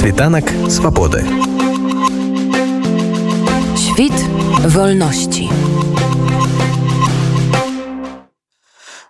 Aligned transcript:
Світанак 0.00 0.44
свабоды. 0.68 1.24
Świt 3.76 4.12
wolności. 4.64 5.50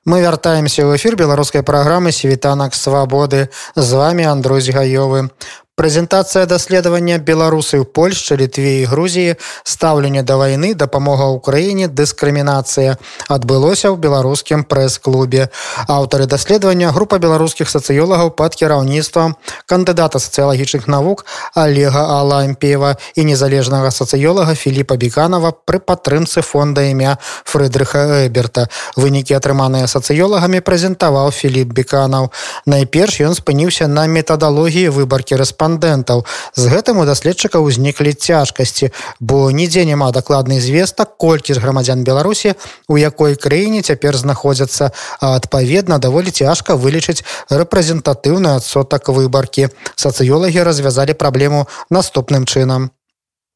Мы 0.06 0.22
вяртаемся 0.22 0.86
ў 0.86 0.94
эфір 0.94 1.16
беларускай 1.18 1.62
праграмы 1.66 2.12
світанак 2.12 2.74
свабоды 2.74 3.50
з 3.74 3.92
вами 3.92 4.22
Андрусь 4.22 4.70
гаёвы 4.70 5.30
прэзентацыя 5.76 6.48
даследавання 6.48 7.20
беларусы 7.20 7.76
ў 7.76 7.84
польшчы 7.84 8.40
літве 8.40 8.80
і 8.80 8.88
грузіі 8.88 9.36
стаўленне 9.60 10.24
да 10.24 10.40
вайны 10.40 10.72
дапамога 10.72 11.28
ўкраіне 11.36 11.92
дыскрымінацыя 11.92 12.96
адбылося 13.28 13.92
ў 13.92 14.00
беларускім 14.00 14.64
прэс-клубе 14.64 15.52
аўтары 15.84 16.24
даследавання 16.24 16.96
група 16.96 17.20
беларускіх 17.20 17.68
сацыёлагаў 17.68 18.32
пад 18.40 18.56
кіраўніцтвам 18.56 19.36
кандыдата 19.68 20.16
сацыялагічных 20.16 20.88
навук 20.88 21.28
олега 21.52 22.08
алампеева 22.24 22.96
і 23.12 23.28
незалежнага 23.28 23.92
сацыёлага 23.92 24.56
філіпа 24.56 24.96
беканова 24.96 25.52
пры 25.68 25.84
падтрымцы 25.84 26.40
фонда 26.40 26.88
імя 26.88 27.20
фрыдрыха 27.44 28.24
эберта 28.24 28.72
вынікі 28.96 29.36
атрыманыя 29.36 29.84
сацыёлагамі 29.84 30.64
прэзентаваў 30.64 31.36
філіп 31.36 31.76
беканаў 31.76 32.32
найперш 32.64 33.20
ён 33.28 33.36
спыніўся 33.36 33.92
на 33.92 34.08
метадалогіі 34.08 34.88
выбаркі 34.88 35.36
рэспан 35.36 35.59
рэспандэнтаў 35.61 36.25
з 36.55 36.63
гэтым 36.73 36.97
у 36.97 37.05
даследчыка 37.05 37.61
ўзніклі 37.61 38.13
цяжкасці 38.13 38.89
бо 39.19 39.51
нідзе 39.51 39.85
няма 39.85 40.11
дакладнай 40.11 40.59
звестак 40.59 41.17
колькі 41.17 41.53
з 41.53 41.61
грамадзян 41.61 42.03
беларусі 42.03 42.55
у 42.89 42.97
якой 42.97 43.35
краіне 43.35 43.81
цяпер 43.81 44.17
знаходзяцца. 44.17 44.91
Адпаведна 45.21 45.99
даволі 45.99 46.31
цяжка 46.31 46.75
вылічыць 46.75 47.23
рэпрэзентатыўны 47.49 48.57
адсотак 48.57 49.09
выбаркі. 49.09 49.69
Сацыёлагі 49.95 50.63
развязалі 50.63 51.13
праблему 51.13 51.67
наступным 51.89 52.45
чынам. 52.45 52.91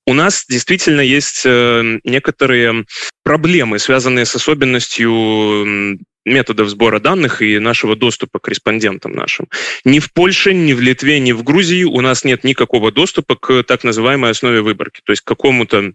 У 0.07 0.13
нас 0.13 0.45
действительно 0.47 1.01
есть 1.01 1.41
э, 1.45 1.99
некоторые 2.03 2.85
проблемы, 3.23 3.79
связанные 3.79 4.25
с 4.25 4.35
особенностью 4.35 5.97
методов 6.25 6.69
сбора 6.69 6.99
данных 6.99 7.41
и 7.41 7.59
нашего 7.59 7.95
доступа 7.95 8.39
к 8.39 8.47
респондентам 8.47 9.13
нашим. 9.13 9.47
Ни 9.85 9.99
в 9.99 10.11
Польше, 10.11 10.53
ни 10.53 10.73
в 10.73 10.81
Литве, 10.81 11.19
ни 11.19 11.31
в 11.31 11.43
Грузии 11.43 11.83
у 11.83 12.01
нас 12.01 12.23
нет 12.23 12.43
никакого 12.43 12.91
доступа 12.91 13.35
к 13.35 13.63
так 13.63 13.83
называемой 13.83 14.31
основе 14.31 14.61
выборки, 14.61 15.01
то 15.03 15.11
есть 15.11 15.21
к 15.21 15.27
какому-то 15.27 15.93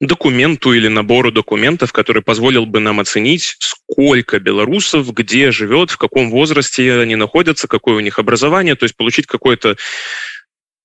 документу 0.00 0.72
или 0.72 0.88
набору 0.88 1.30
документов, 1.30 1.92
который 1.92 2.22
позволил 2.22 2.66
бы 2.66 2.80
нам 2.80 2.98
оценить, 2.98 3.56
сколько 3.60 4.40
белорусов, 4.40 5.12
где 5.12 5.52
живет, 5.52 5.90
в 5.90 5.96
каком 5.96 6.30
возрасте 6.30 6.98
они 6.98 7.14
находятся, 7.14 7.68
какое 7.68 7.96
у 7.96 8.00
них 8.00 8.18
образование, 8.18 8.74
то 8.74 8.84
есть 8.84 8.96
получить 8.96 9.26
какое-то 9.26 9.76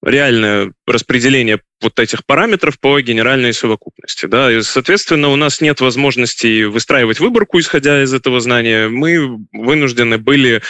реальное 0.03 0.72
распределение 0.86 1.59
вот 1.81 2.00
этих 2.00 2.26
параметров 2.26 2.80
по 2.80 3.00
генеральной 3.00 3.53
совокупности. 3.53 4.26
Да? 4.26 4.52
И, 4.52 4.62
соответственно, 4.62 5.30
у 5.30 5.36
нас 5.36 5.62
нет 5.62 5.81
возможности 5.81 6.64
выстраивать 6.64 7.20
выборку, 7.20 7.59
исходя 7.59 8.03
из 8.03 8.14
этого 8.14 8.40
знания. 8.40 8.88
Мы 8.88 9.38
вынуждены 9.52 10.18
были, 10.18 10.58
э, 10.58 10.62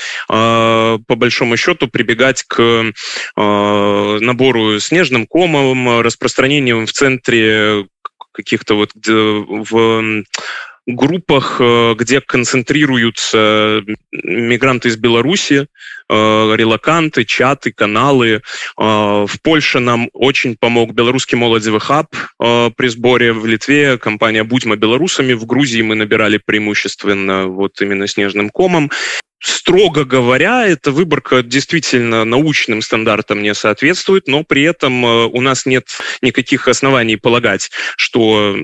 по 1.07 1.15
большому 1.15 1.55
счету, 1.57 1.87
прибегать 1.87 2.43
к 2.43 2.61
э, 2.61 4.17
набору 4.19 4.79
снежным 4.79 5.27
комом, 5.27 6.01
распространением 6.01 6.85
в 6.85 6.91
центре 6.91 7.87
каких-то 8.33 8.75
вот 8.75 8.91
в 8.93 10.23
группах, 10.87 11.57
э, 11.59 11.95
где 11.97 12.21
концентрируются 12.21 13.83
мигранты 14.11 14.87
из 14.87 14.95
Беларуси, 14.95 15.67
э, 16.09 16.55
релаканты, 16.55 17.25
чаты, 17.25 17.73
каналы. 17.73 18.27
Э, 18.35 18.41
в 18.77 19.41
Польше 19.43 19.79
нам 19.79 20.09
очень 20.13 20.55
помог 20.57 20.93
белорусский 20.93 21.37
молодевый 21.37 21.81
хаб 21.81 22.07
при 22.39 22.87
сборе 22.87 23.33
в 23.33 23.45
Литве, 23.45 23.97
компания 23.97 24.43
«Будьмо 24.43 24.75
белорусами». 24.75 25.33
В 25.33 25.45
Грузии 25.45 25.81
мы 25.81 25.95
набирали 25.95 26.39
преимущественно 26.43 27.47
вот 27.47 27.81
именно 27.81 28.07
снежным 28.07 28.49
комом 28.49 28.89
строго 29.39 30.05
говоря, 30.05 30.67
эта 30.67 30.91
выборка 30.91 31.43
действительно 31.43 32.25
научным 32.25 32.81
стандартам 32.81 33.43
не 33.43 33.53
соответствует, 33.53 34.27
но 34.27 34.43
при 34.43 34.63
этом 34.63 35.05
э, 35.05 35.25
у 35.25 35.41
нас 35.41 35.65
нет 35.65 35.87
никаких 36.21 36.67
оснований 36.67 37.17
полагать, 37.17 37.69
что 37.97 38.55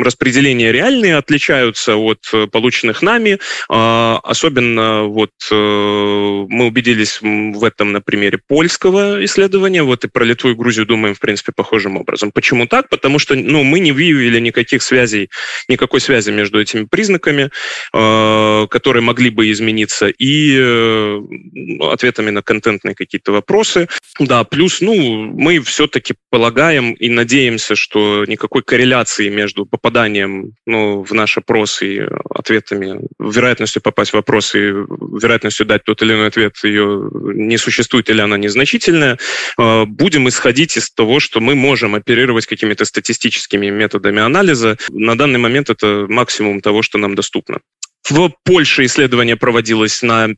распределения 0.00 0.70
реальные 0.72 1.16
отличаются 1.16 1.96
от 1.96 2.28
э, 2.32 2.46
полученных 2.46 3.02
нами. 3.02 3.38
А, 3.68 4.20
особенно 4.22 5.04
вот 5.04 5.30
э, 5.50 5.54
мы 5.54 6.66
убедились 6.66 7.20
в 7.20 7.64
этом 7.64 7.92
на 7.92 8.00
примере 8.00 8.38
польского 8.38 9.24
исследования, 9.24 9.82
вот 9.82 10.04
и 10.04 10.08
про 10.08 10.24
Литву 10.24 10.50
и 10.50 10.54
Грузию 10.54 10.86
думаем, 10.86 11.14
в 11.14 11.20
принципе, 11.20 11.52
похожим 11.52 11.96
образом. 11.96 12.30
Почему 12.30 12.66
так? 12.66 12.88
Потому 12.88 13.18
что 13.18 13.34
ну, 13.34 13.64
мы 13.64 13.80
не 13.80 13.92
выявили 13.92 14.38
никаких 14.38 14.82
связей, 14.82 15.30
никакой 15.68 16.00
связи 16.00 16.30
между 16.30 16.60
этими 16.60 16.84
признаками, 16.84 17.50
которые 17.92 19.02
могли 19.02 19.30
бы 19.30 19.50
измениться 19.50 20.08
и 20.20 20.54
э, 20.54 21.20
ответами 21.80 22.30
на 22.30 22.42
контентные 22.42 22.94
какие-то 22.94 23.32
вопросы. 23.32 23.88
Да, 24.18 24.44
плюс, 24.44 24.82
ну, 24.82 24.94
мы 24.94 25.60
все-таки 25.60 26.14
полагаем 26.28 26.92
и 26.92 27.08
надеемся, 27.08 27.74
что 27.74 28.26
никакой 28.26 28.62
корреляции 28.62 29.30
между 29.30 29.64
попаданием 29.64 30.52
ну, 30.66 31.02
в 31.02 31.14
наш 31.14 31.38
опрос 31.38 31.80
и 31.80 32.02
ответами, 32.28 33.00
вероятностью 33.18 33.80
попасть 33.80 34.10
в 34.10 34.14
вопрос 34.14 34.54
и 34.54 34.58
вероятностью 34.58 35.64
дать 35.64 35.84
тот 35.84 36.02
или 36.02 36.12
иной 36.12 36.26
ответ 36.26 36.54
ее 36.64 37.10
не 37.12 37.56
существует 37.56 38.10
или 38.10 38.20
она 38.20 38.36
незначительная. 38.36 39.18
Э, 39.58 39.86
будем 39.86 40.28
исходить 40.28 40.76
из 40.76 40.90
того, 40.90 41.18
что 41.20 41.40
мы 41.40 41.54
можем 41.54 41.94
оперировать 41.94 42.44
какими-то 42.44 42.84
статистическими 42.84 43.70
методами 43.70 44.20
анализа. 44.20 44.76
На 44.90 45.16
данный 45.16 45.38
момент 45.38 45.70
это 45.70 46.04
максимум 46.10 46.60
того, 46.60 46.82
что 46.82 46.98
нам 46.98 47.14
доступно. 47.14 47.60
В 48.02 48.30
Польше 48.44 48.84
исследование 48.86 49.36
проводилось 49.36 50.02
на 50.02 50.28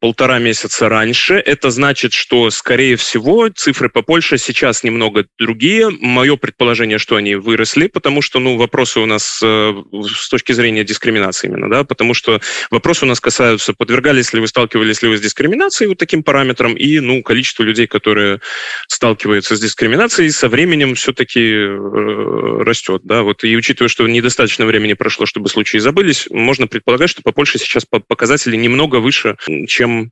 полтора 0.00 0.38
месяца 0.38 0.88
раньше. 0.88 1.34
Это 1.34 1.70
значит, 1.70 2.12
что, 2.12 2.50
скорее 2.50 2.96
всего, 2.96 3.48
цифры 3.48 3.88
по 3.88 4.02
Польше 4.02 4.38
сейчас 4.38 4.84
немного 4.84 5.26
другие. 5.38 5.90
Мое 5.90 6.36
предположение, 6.36 6.98
что 6.98 7.16
они 7.16 7.34
выросли, 7.34 7.86
потому 7.86 8.22
что, 8.22 8.38
ну, 8.38 8.56
вопросы 8.56 9.00
у 9.00 9.06
нас 9.06 9.40
э, 9.42 9.72
с 9.92 10.28
точки 10.28 10.52
зрения 10.52 10.84
дискриминации 10.84 11.48
именно, 11.48 11.68
да, 11.68 11.84
потому 11.84 12.14
что 12.14 12.40
вопросы 12.70 13.04
у 13.04 13.08
нас 13.08 13.20
касаются, 13.20 13.74
подвергались 13.74 14.32
ли 14.32 14.40
вы, 14.40 14.48
сталкивались 14.48 15.02
ли 15.02 15.08
вы 15.08 15.16
с 15.16 15.20
дискриминацией 15.20 15.88
вот 15.88 15.98
таким 15.98 16.22
параметром, 16.22 16.74
и, 16.74 17.00
ну, 17.00 17.22
количество 17.22 17.62
людей, 17.62 17.86
которые 17.86 18.40
сталкиваются 18.88 19.56
с 19.56 19.60
дискриминацией, 19.60 20.30
со 20.30 20.48
временем 20.48 20.94
все-таки 20.94 21.40
э, 21.40 22.62
растет, 22.62 23.02
да, 23.04 23.22
вот, 23.22 23.44
и 23.44 23.56
учитывая, 23.56 23.88
что 23.88 24.06
недостаточно 24.06 24.66
времени 24.66 24.94
прошло, 24.94 25.26
чтобы 25.26 25.48
случаи 25.48 25.78
забылись, 25.78 26.26
можно 26.30 26.66
предполагать, 26.66 27.10
что 27.10 27.22
по 27.22 27.32
Польше 27.32 27.58
сейчас 27.58 27.84
показатели 27.84 28.56
немного 28.56 28.96
выше 28.96 29.36
чем 29.67 30.11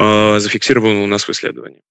э, 0.00 0.38
зафиксировано 0.38 1.02
у 1.02 1.06
нас 1.06 1.28
в 1.28 1.30
исследовании. 1.30 1.82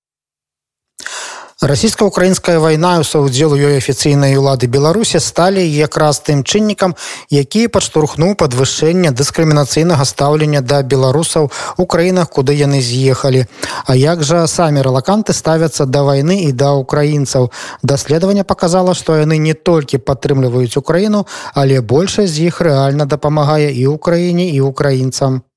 расійска-украінская 1.62 2.58
вайна 2.58 3.04
саўдзел 3.06 3.54
ёй 3.54 3.78
афіцыйнай 3.78 4.34
улады 4.34 4.66
беларусі 4.66 5.20
сталі 5.22 5.62
якраз 5.62 6.18
тым 6.26 6.42
чыннікам 6.42 6.96
які 7.30 7.68
падштурхнуў 7.76 8.34
падвышэнне 8.34 9.12
дыскрымінацыйнага 9.14 10.08
стаўлення 10.10 10.62
да 10.66 10.82
беларусаў 10.82 11.52
у 11.78 11.86
краінах 11.86 12.34
куды 12.34 12.58
яны 12.58 12.82
з'ехалі 12.82 13.46
А 13.86 13.96
як 13.96 14.24
жа 14.24 14.48
самі 14.48 14.82
рэлаканты 14.82 15.38
ставяцца 15.38 15.86
да 15.86 16.02
вайны 16.02 16.50
і 16.50 16.52
да 16.52 16.74
украінцаў 16.74 17.52
даследаванне 17.84 18.44
показала 18.44 18.98
што 18.98 19.22
яны 19.22 19.38
не 19.38 19.54
толькі 19.54 20.02
падтрымліваюць 20.02 20.82
украіну 20.82 21.28
але 21.54 21.82
большасць 21.82 22.34
з 22.34 22.50
іх 22.50 22.62
рэальна 22.66 23.06
дапамагае 23.06 23.70
і 23.70 23.86
ўкраіне 23.94 24.50
і 24.50 24.66
украінцам 24.66 25.46
с 25.46 25.52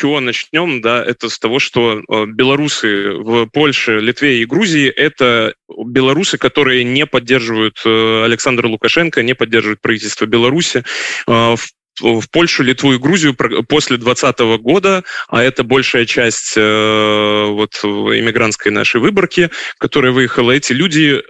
чего 0.00 0.20
начнем, 0.20 0.80
да, 0.80 1.04
это 1.04 1.28
с 1.28 1.38
того, 1.38 1.58
что 1.58 2.00
э, 2.00 2.26
белорусы 2.26 3.10
в 3.10 3.46
Польше, 3.46 4.00
Литве 4.00 4.40
и 4.40 4.46
Грузии– 4.46 4.88
это 4.96 5.54
белорусы, 5.68 6.38
которые 6.38 6.84
не 6.84 7.06
поддерживают 7.06 7.80
э, 7.84 8.24
Александра 8.24 8.66
Лукашенко, 8.66 9.22
не 9.22 9.34
поддерживают 9.34 9.80
правительство 9.80 10.26
Беларуси. 10.26 10.84
Э, 11.26 11.56
в 11.56 11.66
в 12.00 12.30
Польшу, 12.30 12.62
Литву 12.62 12.94
и 12.94 12.98
Грузию 12.98 13.34
после 13.34 13.98
2020 13.98 14.62
года, 14.62 15.04
а 15.28 15.42
это 15.42 15.64
большая 15.64 16.06
часть 16.06 16.54
э, 16.56 17.44
вот 17.46 17.74
иммигрантской 17.84 18.72
нашей 18.72 19.02
выборки, 19.02 19.50
которая 19.76 20.12
выехала, 20.12 20.52
эти 20.52 20.72
люди, 20.72 21.22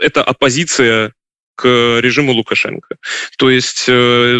это 0.00 0.24
оппозиция 0.24 1.12
к 1.54 2.00
режиму 2.00 2.32
Лукашенко. 2.32 2.96
То 3.38 3.50
есть 3.50 3.84
э, 3.88 4.38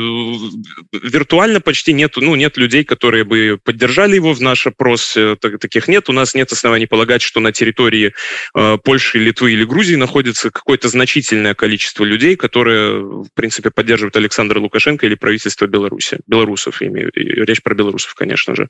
виртуально 0.92 1.60
почти 1.60 1.92
нет, 1.92 2.14
ну, 2.16 2.34
нет 2.34 2.56
людей, 2.56 2.84
которые 2.84 3.24
бы 3.24 3.58
поддержали 3.62 4.16
его 4.16 4.32
в 4.32 4.40
наш 4.40 4.66
опрос. 4.66 5.16
Э, 5.16 5.36
так, 5.40 5.58
таких 5.58 5.88
нет. 5.88 6.08
У 6.08 6.12
нас 6.12 6.34
нет 6.34 6.52
оснований 6.52 6.86
полагать, 6.86 7.22
что 7.22 7.40
на 7.40 7.52
территории 7.52 8.14
э, 8.54 8.78
Польши, 8.82 9.18
Литвы 9.18 9.52
или 9.52 9.64
Грузии 9.64 9.96
находится 9.96 10.50
какое-то 10.50 10.88
значительное 10.88 11.54
количество 11.54 12.04
людей, 12.04 12.36
которые, 12.36 13.00
в 13.00 13.28
принципе, 13.34 13.70
поддерживают 13.70 14.16
Александра 14.16 14.58
Лукашенко 14.58 15.06
или 15.06 15.14
правительство 15.14 15.66
Беларуси. 15.66 16.18
Белорусов, 16.26 16.82
имею 16.82 17.10
речь 17.14 17.62
про 17.62 17.74
белорусов, 17.74 18.14
конечно 18.14 18.54
же. 18.54 18.68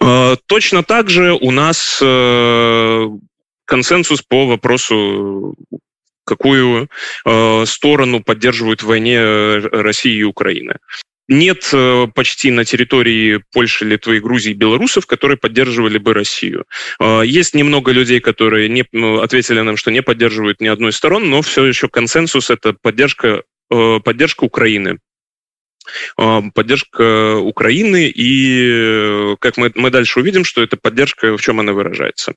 Э, 0.00 0.36
точно 0.46 0.82
так 0.82 1.10
же 1.10 1.32
у 1.32 1.50
нас 1.50 1.98
э, 2.00 3.08
консенсус 3.64 4.22
по 4.22 4.46
вопросу 4.46 5.54
какую 6.24 6.88
э, 7.24 7.64
сторону 7.66 8.22
поддерживают 8.22 8.82
в 8.82 8.86
войне 8.86 9.20
России 9.58 10.16
и 10.16 10.24
Украины 10.24 10.76
нет 11.28 11.70
э, 11.72 12.06
почти 12.14 12.50
на 12.50 12.64
территории 12.64 13.42
Польши, 13.52 13.84
Литвы, 13.84 14.20
Грузии 14.20 14.52
белорусов, 14.52 15.06
которые 15.06 15.36
поддерживали 15.38 15.98
бы 15.98 16.14
Россию. 16.14 16.66
Э, 17.00 17.22
есть 17.24 17.54
немного 17.54 17.92
людей, 17.92 18.20
которые 18.20 18.68
не, 18.68 18.84
ну, 18.92 19.20
ответили 19.20 19.60
нам, 19.60 19.76
что 19.76 19.90
не 19.90 20.02
поддерживают 20.02 20.60
ни 20.60 20.68
одной 20.68 20.90
из 20.90 20.96
сторон, 20.96 21.30
но 21.30 21.42
все 21.42 21.64
еще 21.64 21.88
консенсус– 21.88 22.50
это 22.50 22.74
поддержка, 22.80 23.42
э, 23.70 24.00
поддержка 24.04 24.44
Украины 24.44 24.98
поддержка 26.16 27.36
Украины, 27.36 28.12
и 28.14 29.36
как 29.40 29.56
мы, 29.56 29.72
мы 29.74 29.90
дальше 29.90 30.20
увидим, 30.20 30.44
что 30.44 30.62
эта 30.62 30.76
поддержка, 30.76 31.36
в 31.36 31.40
чем 31.40 31.60
она 31.60 31.72
выражается. 31.72 32.34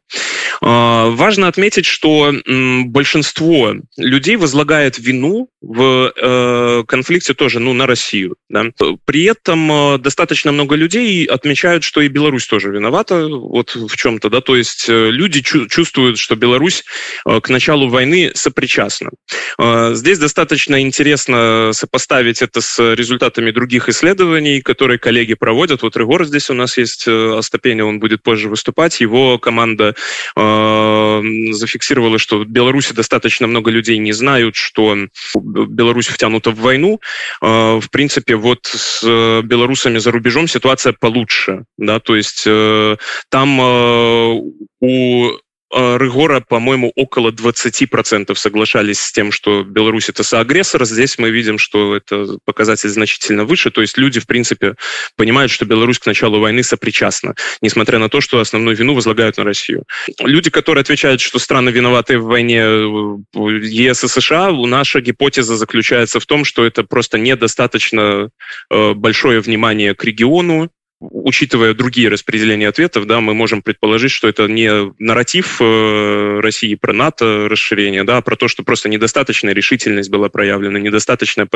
Важно 0.62 1.48
отметить, 1.48 1.86
что 1.86 2.34
большинство 2.46 3.76
людей 3.98 4.36
возлагает 4.36 4.98
вину 5.00 5.50
в 5.62 6.14
э, 6.16 6.84
конфликте 6.88 7.34
тоже 7.34 7.60
ну, 7.60 7.74
на 7.74 7.88
Россию. 7.88 8.36
Да? 8.50 8.66
При 9.06 9.24
этом 9.24 10.00
достаточно 10.02 10.52
много 10.52 10.76
людей 10.76 11.26
отмечают, 11.26 11.84
что 11.84 12.02
и 12.02 12.08
Беларусь 12.08 12.46
тоже 12.48 12.70
виновата 12.70 13.28
вот 13.28 13.76
в 13.76 13.96
чем-то. 13.96 14.30
Да? 14.30 14.42
То 14.42 14.56
есть 14.56 14.86
э, 14.88 15.10
люди 15.10 15.42
чувствуют, 15.42 16.20
что 16.20 16.36
Беларусь 16.36 16.84
э, 17.26 17.42
к 17.42 17.50
началу 17.50 17.90
войны 17.90 18.32
сопричастна. 18.36 19.12
Здесь 19.58 20.20
достаточно 20.20 20.82
интересно 20.82 21.72
сопоставить 21.74 22.42
это 22.42 22.62
с 22.62 22.94
результатами 22.94 23.35
результатами 23.36 23.52
других 23.52 23.90
исследований, 23.90 24.62
которые 24.62 24.98
коллеги 24.98 25.34
проводят. 25.34 25.82
Вот 25.82 25.98
Регор 25.98 26.26
здесь 26.26 26.50
у 26.50 26.54
нас 26.54 26.78
есть, 26.78 27.08
э, 27.08 27.38
Остапеня, 27.38 27.86
он 27.86 28.00
будет 28.00 28.24
позже 28.24 28.50
выступать. 28.50 29.02
Его 29.02 29.38
команда 29.40 29.96
э, 30.36 31.22
зафиксировала, 31.52 32.18
что 32.18 32.40
в 32.40 32.46
Беларуси 32.46 32.94
достаточно 32.94 33.48
много 33.48 33.72
людей 33.72 33.98
не 33.98 34.14
знают, 34.14 34.56
что 34.56 34.96
Беларусь 35.36 36.08
втянута 36.08 36.52
в 36.52 36.60
войну. 36.60 37.00
Э, 37.42 37.80
в 37.80 37.90
принципе, 37.90 38.36
вот 38.36 38.66
с 38.66 39.42
белорусами 39.44 40.00
за 40.00 40.12
рубежом 40.12 40.48
ситуация 40.48 40.94
получше. 40.94 41.66
Да? 41.78 42.00
То 42.00 42.16
есть 42.16 42.44
э, 42.48 42.98
там 43.30 43.60
э, 43.62 44.42
у 44.82 45.32
Э, 45.36 45.45
Рыгора, 45.76 46.40
по-моему, 46.40 46.92
около 46.96 47.32
20% 47.32 48.34
соглашались 48.36 49.02
с 49.02 49.12
тем, 49.12 49.34
что 49.34 49.64
Беларусь 49.64 50.08
это 50.08 50.24
соагрессор. 50.24 50.86
Здесь 50.86 51.18
мы 51.18 51.32
видим, 51.32 51.58
что 51.58 51.96
это 51.98 52.38
показатель 52.46 52.88
значительно 52.88 53.44
выше. 53.44 53.72
То 53.72 53.82
есть 53.82 53.98
люди, 53.98 54.22
в 54.22 54.26
принципе, 54.26 54.76
понимают, 55.18 55.52
что 55.52 55.66
Беларусь 55.66 56.00
к 56.00 56.06
началу 56.06 56.40
войны 56.40 56.64
сопричастна, 56.64 57.36
несмотря 57.62 58.00
на 58.00 58.08
то, 58.08 58.22
что 58.22 58.40
основную 58.40 58.78
вину 58.78 58.94
возлагают 58.94 59.38
на 59.38 59.44
Россию. 59.44 59.84
Люди, 60.22 60.50
которые 60.50 60.82
отвечают, 60.82 61.20
что 61.20 61.40
страны 61.40 61.72
виноваты 61.72 62.20
в 62.20 62.26
войне 62.26 62.62
э, 62.62 63.18
ЕС 63.36 64.06
и 64.06 64.08
США, 64.08 64.52
наша 64.52 65.02
гипотеза 65.02 65.58
заключается 65.58 66.22
в 66.22 66.26
том, 66.26 66.46
что 66.46 66.66
это 66.66 66.84
просто 66.84 67.18
недостаточно 67.18 68.30
э, 68.72 68.94
большое 68.94 69.42
внимание 69.42 69.94
к 69.94 70.06
региону, 70.06 70.70
учитывая 71.00 71.74
другие 71.74 72.10
распределения 72.10 72.68
ответов, 72.68 73.06
да, 73.06 73.20
мы 73.20 73.34
можем 73.34 73.62
предположить, 73.62 74.12
что 74.12 74.28
это 74.28 74.48
не 74.48 74.94
нарратив 75.00 75.58
э, 75.62 76.40
России 76.40 76.76
про 76.76 76.94
НАТО 76.94 77.48
расширение, 77.50 78.04
да, 78.04 78.18
а 78.18 78.22
про 78.22 78.36
то, 78.36 78.48
что 78.48 78.64
просто 78.64 78.90
недостаточная 78.90 79.54
решительность 79.54 80.10
была 80.10 80.30
проявлена, 80.30 80.80
недостаточная 80.80 81.48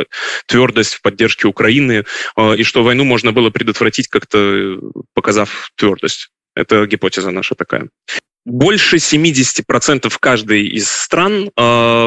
твердость 0.46 0.96
в 0.96 1.02
поддержке 1.02 1.48
Украины, 1.48 2.04
э, 2.36 2.56
и 2.58 2.64
что 2.64 2.84
войну 2.84 3.04
можно 3.04 3.32
было 3.32 3.50
предотвратить 3.50 4.08
как-то, 4.08 4.80
показав 5.14 5.72
твердость. 5.76 6.30
Это 6.56 6.86
гипотеза 6.86 7.32
наша 7.32 7.56
такая 7.56 7.90
больше 8.50 8.98
70% 8.98 10.12
каждой 10.20 10.68
из 10.68 10.90
стран, 10.90 11.50
э, 11.56 11.62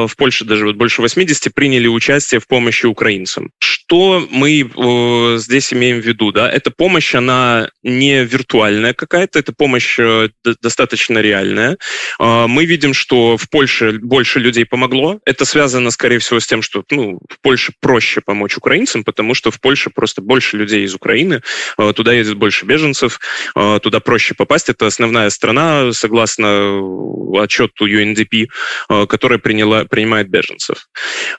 в 0.07 0.11
Польше 0.17 0.45
даже 0.45 0.65
вот 0.65 0.75
больше 0.75 1.01
80, 1.01 1.53
приняли 1.53 1.87
участие 1.87 2.39
в 2.39 2.47
помощи 2.47 2.85
украинцам. 2.85 3.51
Что 3.59 4.27
мы 4.29 4.61
э, 4.61 5.37
здесь 5.37 5.73
имеем 5.73 6.01
в 6.01 6.05
виду? 6.05 6.31
Да? 6.31 6.49
Эта 6.49 6.71
помощь, 6.71 7.15
она 7.15 7.69
не 7.81 8.23
виртуальная 8.25 8.93
какая-то, 8.93 9.39
это 9.39 9.53
помощь 9.53 9.97
э, 9.99 10.29
достаточно 10.61 11.19
реальная. 11.19 11.77
Э, 12.19 12.47
мы 12.47 12.65
видим, 12.65 12.93
что 12.93 13.37
в 13.37 13.49
Польше 13.49 13.99
больше 14.01 14.39
людей 14.39 14.65
помогло. 14.65 15.19
Это 15.25 15.45
связано, 15.45 15.91
скорее 15.91 16.19
всего, 16.19 16.39
с 16.39 16.47
тем, 16.47 16.61
что 16.61 16.83
ну, 16.91 17.19
в 17.29 17.39
Польше 17.41 17.73
проще 17.79 18.21
помочь 18.21 18.57
украинцам, 18.57 19.03
потому 19.03 19.33
что 19.33 19.49
в 19.49 19.59
Польше 19.61 19.89
просто 19.89 20.21
больше 20.21 20.57
людей 20.57 20.83
из 20.83 20.93
Украины, 20.93 21.41
э, 21.77 21.93
туда 21.95 22.13
едет 22.13 22.37
больше 22.37 22.65
беженцев, 22.65 23.19
э, 23.55 23.79
туда 23.81 23.99
проще 23.99 24.35
попасть. 24.35 24.69
Это 24.69 24.87
основная 24.87 25.29
страна, 25.29 25.93
согласно 25.93 26.32
согласно 26.33 27.41
отчету 27.41 27.87
UNDP, 27.87 28.47
э, 28.89 29.05
которая 29.07 29.39
приняла, 29.39 29.85
принимает 29.85 30.29
беженцев. 30.29 30.87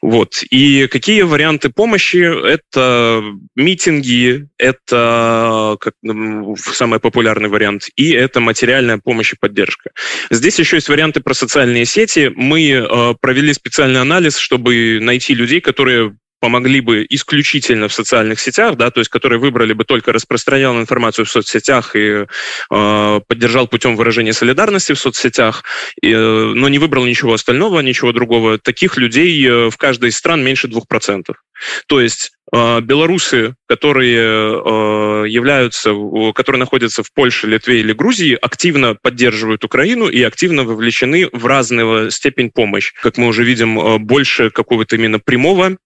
Вот. 0.02 0.42
И 0.50 0.86
какие 0.88 1.22
варианты 1.22 1.70
помощи? 1.70 2.16
Это 2.46 3.22
митинги, 3.54 4.48
это 4.58 5.76
как, 5.80 5.94
самый 6.56 6.98
популярный 6.98 7.48
вариант, 7.48 7.88
и 7.96 8.10
это 8.10 8.40
материальная 8.40 8.98
помощь 8.98 9.32
и 9.32 9.36
поддержка. 9.38 9.90
Здесь 10.30 10.58
еще 10.58 10.76
есть 10.76 10.88
варианты 10.88 11.20
про 11.20 11.34
социальные 11.34 11.84
сети. 11.84 12.32
Мы 12.34 12.70
э, 12.70 13.14
провели 13.20 13.52
специальный 13.52 14.00
анализ, 14.00 14.36
чтобы 14.36 14.98
найти 15.00 15.34
людей, 15.34 15.60
которые 15.60 16.16
помогли 16.44 16.82
бы 16.82 17.06
исключительно 17.08 17.88
в 17.88 17.94
социальных 17.94 18.38
сетях, 18.38 18.76
да, 18.76 18.90
то 18.90 19.00
есть 19.00 19.08
которые 19.08 19.38
выбрали 19.38 19.72
бы 19.72 19.84
только 19.86 20.12
распространял 20.12 20.78
информацию 20.78 21.24
в 21.24 21.30
соцсетях 21.30 21.96
и 21.96 22.26
э, 22.70 23.20
поддержал 23.26 23.66
путем 23.66 23.96
выражения 23.96 24.34
солидарности 24.34 24.92
в 24.92 24.98
соцсетях, 24.98 25.64
и, 26.02 26.12
э, 26.12 26.52
но 26.54 26.68
не 26.68 26.78
выбрал 26.78 27.06
ничего 27.06 27.32
остального, 27.32 27.80
ничего 27.80 28.12
другого. 28.12 28.58
Таких 28.58 28.98
людей 28.98 29.42
э, 29.48 29.70
в 29.70 29.78
каждой 29.78 30.10
из 30.10 30.18
стран 30.18 30.44
меньше 30.44 30.68
2%. 30.68 31.32
То 31.86 32.00
есть 32.02 32.32
э, 32.52 32.80
белорусы, 32.82 33.54
которые 33.66 34.18
э, 34.18 35.24
являются, 35.26 35.94
которые 36.34 36.60
находятся 36.60 37.02
в 37.02 37.10
Польше, 37.14 37.46
Литве 37.46 37.80
или 37.80 37.94
Грузии, 37.94 38.38
активно 38.38 38.98
поддерживают 39.00 39.64
Украину 39.64 40.08
и 40.08 40.22
активно 40.22 40.64
вовлечены 40.64 41.30
в 41.32 41.46
разную 41.46 42.10
степень 42.10 42.50
помощь. 42.50 42.92
Как 43.02 43.16
мы 43.16 43.28
уже 43.28 43.44
видим, 43.44 44.04
больше 44.04 44.50
какого-то 44.50 44.96
именно 44.96 45.18
прямого 45.18 45.78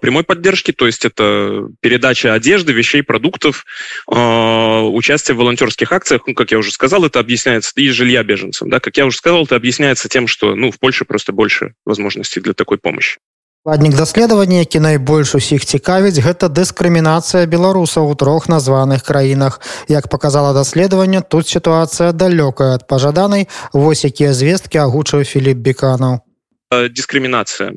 прямой 0.00 0.24
поддержки, 0.24 0.72
то 0.72 0.86
есть 0.86 1.04
это 1.04 1.68
передача 1.80 2.32
одежды, 2.32 2.72
вещей, 2.72 3.02
продуктов, 3.02 3.66
а, 4.10 4.82
участие 4.82 5.34
в 5.34 5.38
волонтерских 5.38 5.92
акциях, 5.92 6.22
ну, 6.26 6.34
как 6.34 6.50
я 6.52 6.58
уже 6.58 6.72
сказал, 6.72 7.04
это 7.04 7.20
объясняется, 7.20 7.72
и 7.76 7.90
жилья 7.90 8.22
беженцам, 8.22 8.70
да, 8.70 8.80
как 8.80 8.96
я 8.96 9.04
уже 9.04 9.18
сказал, 9.18 9.44
это 9.44 9.56
объясняется 9.56 10.08
тем, 10.08 10.26
что, 10.26 10.54
ну, 10.54 10.70
в 10.70 10.78
Польше 10.78 11.04
просто 11.04 11.32
больше 11.32 11.74
возможностей 11.84 12.40
для 12.40 12.54
такой 12.54 12.78
помощи. 12.78 13.18
Ладнік 13.64 13.94
даследавання, 13.94 14.58
які 14.58 14.80
найбольш 14.80 15.34
усіх 15.34 15.64
цікавіць, 15.64 16.16
гэта 16.24 16.48
дыскрымінацыя 16.48 17.44
беларусаў 17.44 18.08
у 18.08 18.14
трох 18.14 18.48
названых 18.48 19.04
краінах. 19.04 19.60
Як 19.88 20.08
показала 20.08 20.52
даследаванне, 20.52 21.20
тут 21.20 21.48
сітуацыя 21.48 22.12
далёкая 22.12 22.80
ад 22.80 22.88
пажаданай, 22.88 23.48
вось 23.72 24.04
якія 24.04 24.32
звесткі 24.32 24.78
агучыў 24.78 25.24
Філіп 25.24 25.58
Беканаў. 25.58 26.24
Дискриминация. 26.70 27.72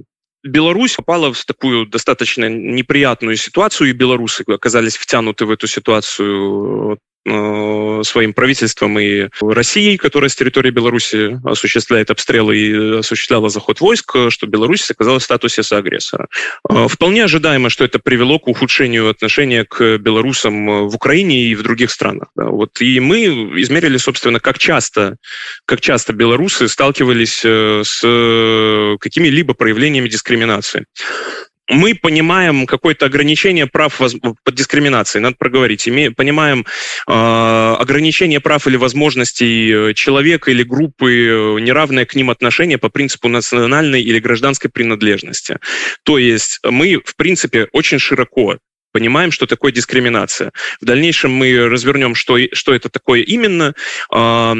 Беларусь 0.46 0.96
попала 0.96 1.32
в 1.32 1.44
такую 1.44 1.86
достаточно 1.86 2.48
неприятную 2.48 3.36
ситуацию, 3.36 3.90
и 3.90 3.92
белорусы 3.92 4.44
оказались 4.46 4.96
втянуты 4.96 5.44
в 5.44 5.50
эту 5.50 5.66
ситуацию 5.66 6.98
своим 7.26 8.32
правительством 8.32 8.98
и 8.98 9.28
Россией, 9.40 9.96
которая 9.96 10.30
с 10.30 10.36
территории 10.36 10.70
Беларуси 10.70 11.40
осуществляет 11.44 12.10
обстрелы 12.10 12.56
и 12.56 12.98
осуществляла 12.98 13.48
заход 13.48 13.80
войск, 13.80 14.16
что 14.28 14.46
Беларусь 14.46 14.90
оказалась 14.90 15.22
в 15.22 15.26
статусе 15.26 15.62
соагрессора. 15.62 16.28
Э, 16.68 16.86
вполне 16.88 17.24
ожидаемо, 17.24 17.70
что 17.70 17.84
это 17.84 17.98
привело 17.98 18.38
к 18.38 18.48
ухудшению 18.48 19.10
отношения 19.10 19.64
к 19.64 19.98
белорусам 19.98 20.88
в 20.88 20.94
Украине 20.94 21.46
и 21.46 21.54
в 21.54 21.62
других 21.62 21.90
странах. 21.90 22.28
Вот 22.36 22.80
и 22.80 23.00
мы 23.00 23.24
измерили, 23.60 23.96
собственно, 23.96 24.40
как 24.40 24.58
часто, 24.58 25.16
как 25.64 25.80
часто 25.80 26.12
белорусы 26.12 26.68
сталкивались 26.68 27.42
э, 27.44 27.82
с 27.84 28.00
какими-либо 29.00 29.54
проявлениями 29.54 30.08
дискриминации 30.08 30.86
мы 31.68 31.94
понимаем 31.94 32.66
какое-то 32.66 33.06
ограничение 33.06 33.66
прав 33.66 33.98
под 33.98 34.54
дискриминацией, 34.54 35.22
надо 35.22 35.36
проговорить, 35.36 35.86
име, 35.88 36.10
понимаем 36.10 36.64
э, 37.08 37.12
ограничение 37.12 38.40
прав 38.40 38.66
или 38.66 38.76
возможностей 38.76 39.94
человека 39.94 40.50
или 40.50 40.62
группы, 40.62 41.12
э, 41.12 41.60
неравное 41.60 42.04
к 42.04 42.14
ним 42.14 42.30
отношение 42.30 42.78
по 42.78 42.88
принципу 42.88 43.28
национальной 43.28 44.02
или 44.02 44.18
гражданской 44.20 44.70
принадлежности. 44.70 45.58
То 46.04 46.18
есть 46.18 46.60
мы, 46.62 47.00
в 47.04 47.16
принципе, 47.16 47.68
очень 47.72 47.98
широко 47.98 48.58
понимаем, 48.92 49.30
что 49.30 49.46
такое 49.46 49.72
дискриминация. 49.72 50.52
В 50.80 50.84
дальнейшем 50.84 51.32
мы 51.32 51.68
развернем, 51.68 52.14
что, 52.14 52.38
что 52.52 52.74
это 52.74 52.88
такое 52.88 53.20
именно. 53.22 53.74
Э, 54.12 54.54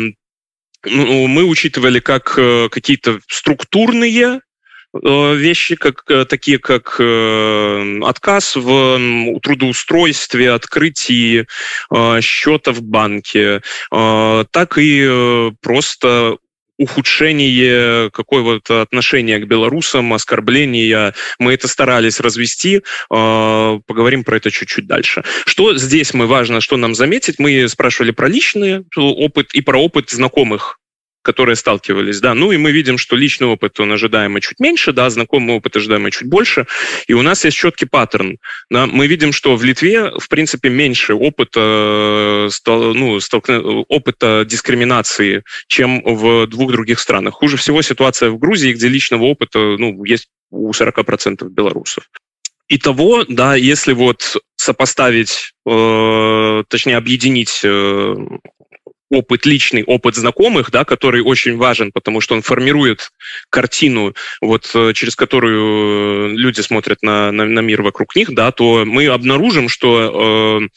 мы 0.84 1.44
учитывали 1.44 2.00
как 2.00 2.34
э, 2.36 2.68
какие-то 2.68 3.20
структурные 3.28 4.40
Э, 4.40 4.45
вещи, 5.02 5.76
как, 5.76 6.04
э, 6.08 6.24
такие 6.24 6.58
как 6.58 6.96
э, 6.98 8.00
отказ 8.02 8.56
в 8.56 9.40
трудоустройстве, 9.42 10.52
открытии 10.52 11.46
счета 12.20 12.72
в 12.72 12.82
банке, 12.82 13.62
так 13.90 14.78
и 14.78 15.50
просто 15.60 16.38
ухудшение 16.78 18.10
какого-то 18.10 18.82
отношения 18.82 19.38
к 19.38 19.46
белорусам, 19.46 20.12
оскорбления. 20.12 21.14
Мы 21.38 21.54
это 21.54 21.68
старались 21.68 22.20
развести. 22.20 22.82
Э, 23.10 23.80
поговорим 23.86 24.24
про 24.24 24.36
это 24.36 24.50
чуть-чуть 24.50 24.86
дальше. 24.86 25.24
Что 25.46 25.76
здесь 25.76 26.14
мы 26.14 26.26
важно, 26.26 26.60
что 26.60 26.76
нам 26.76 26.94
заметить? 26.94 27.38
Мы 27.38 27.68
спрашивали 27.68 28.10
про 28.10 28.28
личный 28.28 28.84
опыт 28.96 29.54
и 29.54 29.62
про 29.62 29.78
опыт 29.78 30.10
знакомых 30.10 30.78
которые 31.26 31.56
сталкивались, 31.56 32.20
да, 32.20 32.34
ну 32.34 32.52
и 32.52 32.56
мы 32.56 32.70
видим, 32.70 32.98
что 32.98 33.16
личный 33.16 33.48
опыт, 33.48 33.80
он 33.80 33.90
ожидаемо 33.90 34.40
чуть 34.40 34.60
меньше, 34.60 34.92
да, 34.92 35.10
знакомый 35.10 35.56
опыт 35.56 35.74
ожидаемо 35.74 36.12
чуть 36.12 36.28
больше, 36.28 36.66
и 37.08 37.14
у 37.14 37.22
нас 37.22 37.44
есть 37.44 37.56
четкий 37.56 37.86
паттерн, 37.86 38.38
да, 38.70 38.86
мы 38.86 39.08
видим, 39.08 39.32
что 39.32 39.56
в 39.56 39.64
Литве, 39.64 40.12
в 40.20 40.28
принципе, 40.28 40.68
меньше 40.68 41.14
опыта, 41.14 42.48
ну, 42.66 43.18
столкну, 43.20 43.84
опыта 43.88 44.44
дискриминации, 44.46 45.42
чем 45.66 46.00
в 46.04 46.46
двух 46.46 46.70
других 46.70 47.00
странах. 47.00 47.34
Хуже 47.34 47.56
всего 47.56 47.82
ситуация 47.82 48.30
в 48.30 48.38
Грузии, 48.38 48.72
где 48.72 48.86
личного 48.86 49.24
опыта, 49.24 49.58
ну, 49.58 50.04
есть 50.04 50.28
у 50.50 50.70
40% 50.70 51.48
белорусов. 51.48 52.04
Итого, 52.68 53.24
да, 53.28 53.56
если 53.56 53.94
вот 53.94 54.36
сопоставить, 54.56 55.52
э, 55.68 56.62
точнее 56.68 56.96
объединить 56.96 57.60
э, 57.64 58.16
опыт, 59.10 59.46
личный 59.46 59.84
опыт 59.84 60.16
знакомых, 60.16 60.70
да, 60.70 60.84
который 60.84 61.22
очень 61.22 61.56
важен, 61.56 61.92
потому 61.92 62.20
что 62.20 62.34
он 62.34 62.42
формирует 62.42 63.10
картину, 63.50 64.14
вот, 64.40 64.70
э, 64.74 64.92
через 64.94 65.14
которую 65.14 66.36
люди 66.36 66.60
смотрят 66.60 67.02
на, 67.02 67.30
на, 67.30 67.44
на 67.44 67.60
мир 67.60 67.82
вокруг 67.82 68.16
них, 68.16 68.32
да, 68.32 68.50
то 68.52 68.84
мы 68.84 69.06
обнаружим, 69.06 69.68
что 69.68 70.60
э, 70.62 70.68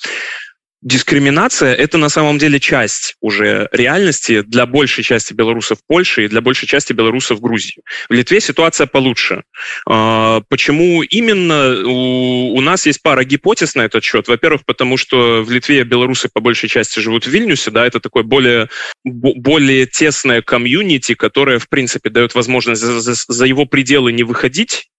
дискриминация– 0.81 1.74
это 1.75 1.98
на 1.98 2.09
самом 2.09 2.38
деле 2.38 2.59
часть 2.59 3.15
уже 3.21 3.67
реальности 3.71 4.41
для 4.41 4.65
большей 4.65 5.03
части 5.03 5.33
белорусов 5.33 5.79
в 5.79 5.88
Польше 5.88 6.25
и 6.25 6.27
для 6.27 6.41
большей 6.41 6.67
части 6.67 6.93
белорусов 6.93 7.41
Грузии. 7.41 7.81
В 8.09 8.13
Литве 8.13 8.39
ситуация 8.39 8.88
получше. 8.88 9.43
А, 9.88 10.41
почему 10.50 11.03
именно? 11.03 11.83
У 11.86 12.62
нас 12.62 12.86
есть 12.86 13.01
пара 13.01 13.24
гипотез 13.24 13.75
на 13.75 13.81
этот 13.81 14.03
счет. 14.03 14.27
Во-первых, 14.27 14.63
потому 14.65 14.98
что 14.98 15.43
в 15.43 15.51
Литве 15.51 15.83
белорусы 15.83 16.29
по 16.31 16.39
большей 16.39 16.69
части 16.69 17.00
живут 17.00 17.25
в 17.25 17.29
Вильнюсе, 17.29 17.71
да, 17.71 17.86
это 17.86 18.00
такое 18.00 18.24
более, 18.24 18.69
более 19.03 19.86
тесное 19.86 20.41
комьюнити, 20.41 21.13
которое, 21.15 21.59
в 21.59 21.67
принципе, 21.67 22.09
дает 22.09 22.36
возможность 22.36 22.81
за, 22.81 23.01
за, 23.01 23.13
за 23.15 23.45
его 23.45 23.65
пределы 23.65 24.13
не 24.13 24.24
выходить, 24.24 24.89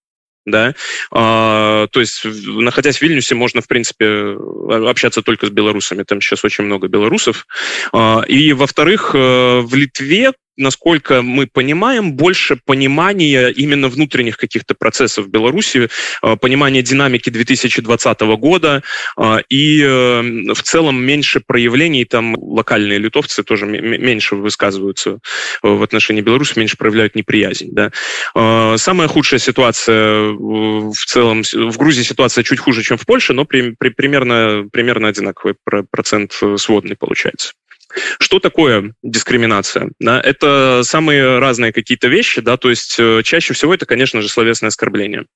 да, 0.47 0.75
а, 1.13 1.87
то 1.89 2.01
есть 2.01 2.25
находясь 2.25 2.99
в 2.99 3.03
Вильнюсе 3.03 3.35
можно 3.35 3.61
в 3.61 3.69
принципе 3.69 4.37
общаться 4.89 5.23
только 5.23 5.47
с 5.47 5.51
белорусами, 5.51 6.03
там 6.03 6.21
сейчас 6.21 6.45
очень 6.45 6.65
много 6.65 6.89
белорусов, 6.89 7.47
а, 7.93 8.23
и 8.27 8.53
во-вторых 8.53 9.15
э, 9.15 9.61
в 9.61 9.75
Литве 9.75 10.33
насколько 10.61 11.23
мы 11.23 11.47
понимаем, 11.47 12.13
больше 12.13 12.57
понимания 12.65 13.49
именно 13.49 13.89
внутренних 13.89 14.37
каких-то 14.37 14.75
процессов 14.75 15.27
в 15.27 15.29
Беларуси, 15.29 15.89
э, 16.23 16.37
понимания 16.37 16.83
динамики 16.83 17.31
2020 17.31 18.21
года 18.21 18.83
э, 19.17 19.39
и 19.49 19.83
э, 19.83 20.21
в 20.55 20.63
целом 20.63 21.03
меньше 21.03 21.41
проявлений, 21.41 22.05
там 22.05 22.37
локальные 22.39 22.99
литовцы 22.99 23.43
тоже 23.43 23.67
меньше 23.67 24.37
высказываются 24.37 25.19
в 25.63 25.83
отношении 25.83 26.21
Беларуси, 26.21 26.59
меньше 26.59 26.77
проявляют 26.77 27.15
неприязнь. 27.15 27.71
Да. 27.73 27.91
Самая 28.77 29.09
худшая 29.09 29.41
ситуация 29.41 30.33
в 30.33 31.05
целом, 31.07 31.43
в 31.43 31.79
Грузии 31.79 32.03
ситуация 32.03 32.45
чуть 32.45 32.59
хуже, 32.61 32.83
чем 32.83 32.99
в 32.99 33.07
Польше, 33.07 33.33
но 33.33 33.45
при, 33.45 33.75
при, 33.79 33.89
примерно, 33.89 34.69
примерно 34.71 35.09
одинаковый 35.09 35.55
процент 35.91 36.39
сводный 36.57 36.97
получается. 36.97 37.53
Что 38.21 38.39
такое 38.39 38.95
дискриминация? 39.03 39.91
Да, 39.99 40.21
это 40.21 40.83
самые 40.85 41.39
разные 41.39 41.73
какие-то 41.73 42.09
вещи, 42.09 42.41
да, 42.41 42.57
то 42.57 42.71
есть 42.71 42.97
э, 42.99 43.23
чаще 43.25 43.55
всего 43.55 43.75
это, 43.75 43.87
конечно 43.87 44.23
же, 44.23 44.29
словесное 44.29 44.69
оскорбление. 44.69 45.27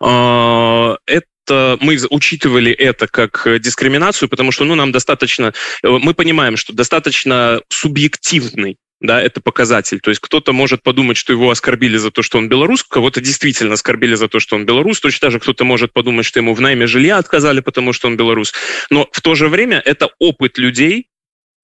А, 0.00 0.96
это 1.06 1.78
мы 1.80 1.98
учитывали 2.10 2.72
это 2.72 3.06
как 3.06 3.46
дискриминацию, 3.60 4.28
потому 4.28 4.50
что 4.50 4.64
ну, 4.64 4.74
нам 4.74 4.92
достаточно, 4.92 5.52
э, 5.82 5.88
мы 5.88 6.14
понимаем, 6.14 6.56
что 6.56 6.72
достаточно 6.72 7.60
субъективный 7.68 8.76
да, 9.04 9.20
это 9.20 9.40
показатель. 9.40 10.00
То 10.00 10.10
есть 10.10 10.20
кто-то 10.20 10.52
может 10.52 10.82
подумать, 10.82 11.18
что 11.18 11.32
его 11.32 11.50
оскорбили 11.50 11.98
за 11.98 12.10
то, 12.10 12.22
что 12.22 12.38
он 12.38 12.48
белорус, 12.48 12.82
кого-то 12.82 13.20
действительно 13.20 13.74
оскорбили 13.74 14.14
за 14.14 14.28
то, 14.28 14.40
что 14.40 14.56
он 14.56 14.64
белорус, 14.64 15.00
точно 15.00 15.26
так 15.26 15.32
же 15.32 15.40
кто-то 15.40 15.64
может 15.64 15.92
подумать, 15.92 16.24
что 16.24 16.40
ему 16.40 16.54
в 16.54 16.60
найме 16.60 16.86
жилья 16.86 17.18
отказали, 17.18 17.60
потому 17.60 17.92
что 17.92 18.08
он 18.08 18.16
белорус. 18.16 18.54
Но 18.90 19.06
в 19.12 19.20
то 19.20 19.34
же 19.34 19.48
время 19.48 19.82
это 19.84 20.08
опыт 20.18 20.56
людей, 20.56 21.08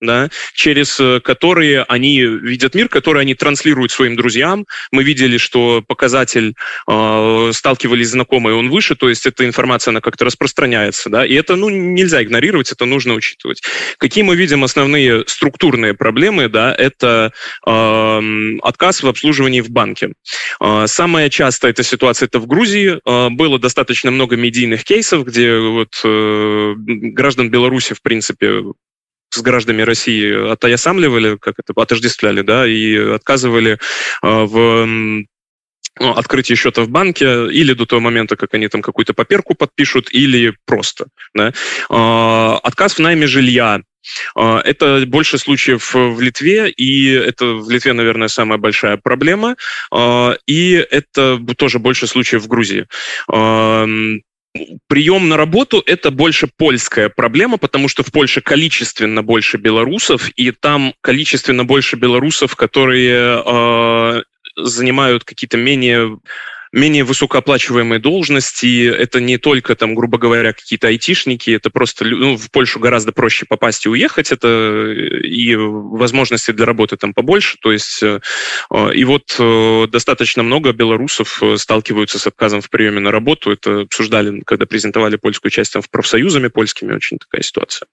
да, 0.01 0.29
через 0.55 0.99
э, 1.01 1.21
которые 1.21 1.83
они 1.83 2.21
видят 2.21 2.75
мир, 2.75 2.89
который 2.89 3.23
они 3.23 3.35
транслируют 3.35 3.93
своим 3.93 4.17
друзьям. 4.17 4.67
Мы 4.91 5.05
видели, 5.05 5.37
что 5.39 5.83
показатель 5.87 6.55
э, 6.89 7.51
сталкивались 7.53 8.11
знакомые, 8.11 8.57
он 8.57 8.71
выше, 8.71 8.97
то 8.97 9.09
есть 9.09 9.27
эта 9.27 9.45
информация, 9.45 9.93
она 9.93 10.01
как-то 10.01 10.25
распространяется, 10.25 11.11
да, 11.11 11.25
и 11.27 11.35
это, 11.35 11.57
ну, 11.57 11.69
нельзя 11.69 12.23
игнорировать, 12.23 12.73
это 12.73 12.85
нужно 12.85 13.15
учитывать. 13.15 13.63
Какие 13.99 14.25
мы 14.25 14.37
видим 14.37 14.65
основные 14.65 15.25
структурные 15.27 15.95
проблемы, 15.95 16.49
да, 16.49 16.75
это 16.75 17.33
э, 17.67 18.59
отказ 18.63 19.03
в 19.03 19.09
обслуживании 19.09 19.61
в 19.61 19.71
банке. 19.71 20.13
Э, 20.61 20.85
самая 20.87 21.29
частая 21.31 21.73
эта 21.73 21.83
ситуация 21.83 22.27
это 22.27 22.39
в 22.39 22.47
Грузии. 22.47 23.01
Э, 23.05 23.29
было 23.31 23.59
достаточно 23.59 24.11
много 24.11 24.37
медийных 24.37 24.85
кейсов, 24.85 25.25
где 25.25 25.59
вот 25.59 26.01
э, 26.05 26.75
граждан 26.77 27.51
Беларуси, 27.51 27.95
в 27.95 28.03
принципе, 28.03 28.63
с 29.31 29.41
гражданами 29.43 29.83
России 29.83 30.53
отоясамливали, 30.53 31.37
как 31.37 31.55
это, 31.59 31.73
отождествляли, 31.81 32.43
да, 32.43 32.67
и 32.67 32.97
отказывали 32.97 33.79
а, 34.23 34.45
в 34.45 34.87
ну, 35.99 36.13
открытие 36.13 36.57
счета 36.57 36.83
в 36.83 36.89
банке 36.89 37.49
или 37.51 37.73
до 37.75 37.87
того 37.87 38.01
момента, 38.01 38.37
как 38.37 38.55
они 38.55 38.69
там 38.69 38.83
какую-то 38.83 39.15
паперку 39.15 39.55
подпишут, 39.55 40.13
или 40.13 40.55
просто. 40.67 41.07
Да. 41.35 41.53
А, 41.89 42.59
отказ 42.63 42.95
в 42.95 42.99
найме 42.99 43.27
жилья. 43.27 43.83
А, 44.35 44.61
это 44.65 45.05
больше 45.07 45.39
случаев 45.39 45.95
в 45.95 46.21
Литве, 46.21 46.71
и 46.71 47.11
это 47.13 47.47
в 47.47 47.71
Литве, 47.71 47.93
наверное, 47.93 48.29
самая 48.29 48.59
большая 48.59 48.97
проблема. 48.97 49.57
И 50.47 50.87
это 50.91 51.39
тоже 51.57 51.79
больше 51.79 52.07
случаев 52.07 52.43
в 52.43 52.49
Грузии 52.49 52.87
прием 54.89 55.29
на 55.29 55.37
работу– 55.37 55.83
это 55.87 56.11
больше 56.11 56.49
польская 56.49 57.09
проблема, 57.09 57.57
потому 57.57 57.89
что 57.89 58.03
в 58.03 58.11
Польше 58.13 58.41
количественно 58.41 59.23
больше 59.23 59.57
белорусов, 59.59 60.29
и 60.37 60.51
там 60.51 60.95
количественно 61.01 61.65
больше 61.65 61.97
белорусов, 61.97 62.57
которые 62.57 63.43
э, 63.45 64.23
занимают 64.57 65.25
какие-то 65.25 65.57
менее 65.57 66.19
менее 66.73 67.05
высокооплачиваемые 67.05 67.99
должности. 67.99 68.87
Это 68.87 69.21
не 69.21 69.39
только, 69.39 69.75
там, 69.75 69.95
грубо 69.95 70.19
говоря, 70.19 70.53
какие-то 70.53 70.89
айтишники, 70.89 71.51
это 71.51 71.71
просто 71.71 72.05
ну, 72.05 72.37
в 72.37 72.51
Польшу 72.51 72.79
гораздо 72.79 73.13
проще 73.13 73.47
попасть 73.49 73.87
и 73.87 73.89
уехать, 73.89 74.31
это 74.31 74.49
э, 74.49 75.21
и 75.23 75.57
возможности 75.57 76.53
для 76.53 76.67
работы 76.67 76.97
там 76.97 77.13
побольше. 77.13 77.57
То 77.61 77.73
есть, 77.73 78.03
э, 78.03 78.21
э, 78.73 78.95
и 78.95 79.05
вот 79.05 79.91
достаточно 79.91 80.43
много 80.43 80.73
белорусов 80.73 81.43
сталкиваются 81.57 82.19
с 82.19 82.27
отказом 82.27 82.61
в 82.61 82.71
приеме 82.71 83.01
на 83.01 83.11
работу. 83.11 83.51
Это 83.51 83.83
обсуждали, 83.83 84.41
когда 84.47 84.67
презентовали 84.67 85.17
польскую 85.17 85.51
часть 85.51 85.73
там 85.73 85.83
в 85.83 85.91
профсоюзами 85.91 86.49
польскими, 86.49 86.95
очень 86.95 87.19
такая 87.19 87.43
ситуация 87.43 87.87